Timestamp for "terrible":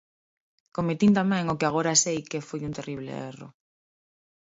2.79-3.11